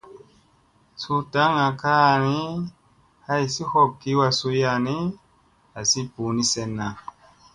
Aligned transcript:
Suu 1.01 1.19
daŋga 1.33 1.67
kaa 1.81 2.13
ni, 2.25 2.37
haysi 3.25 3.63
hop 3.71 3.89
kiwa 4.01 4.27
suya 4.39 4.73
nii, 4.85 5.05
asi 5.79 5.99
ɓuuni 6.13 6.43
senna. 6.51 6.87